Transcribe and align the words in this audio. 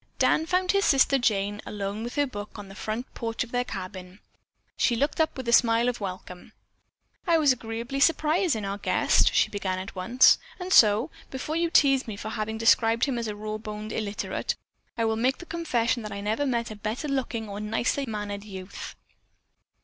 Dan 0.17 0.47
found 0.47 0.71
his 0.71 0.83
sister 0.83 1.19
Jane 1.19 1.61
alone 1.63 2.03
with 2.03 2.15
her 2.15 2.25
book 2.25 2.57
on 2.57 2.69
the 2.69 2.73
front 2.73 3.13
porch 3.13 3.43
of 3.43 3.51
their 3.51 3.63
cabin. 3.63 4.19
She 4.75 4.95
looked 4.95 5.21
up 5.21 5.37
with 5.37 5.47
a 5.47 5.53
smile 5.53 5.87
of 5.87 5.99
welcome. 6.01 6.53
"I 7.27 7.37
was 7.37 7.51
agreeably 7.53 7.99
surprised 7.99 8.55
in 8.55 8.65
our 8.65 8.79
guest," 8.79 9.31
she 9.35 9.49
began 9.51 9.77
at 9.77 9.93
once, 9.93 10.39
"and 10.59 10.73
so, 10.73 11.11
before 11.29 11.55
you 11.55 11.69
tease 11.69 12.07
me 12.07 12.15
for 12.17 12.29
having 12.29 12.57
described 12.57 13.05
him 13.05 13.19
as 13.19 13.31
raw 13.31 13.59
boned 13.59 13.91
and 13.91 14.01
illiterate, 14.01 14.55
I 14.97 15.05
will 15.05 15.17
make 15.17 15.37
the 15.37 15.45
confession 15.45 16.01
that 16.01 16.11
I 16.11 16.19
never 16.19 16.47
met 16.47 16.71
a 16.71 16.75
better 16.75 17.07
looking 17.07 17.47
or 17.47 17.59
nicer 17.59 18.05
mannered 18.07 18.43
youth." 18.43 18.95